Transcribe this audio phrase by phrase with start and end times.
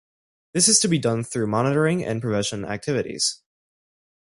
[0.53, 3.43] This is to be done through monitoring and prevention activities.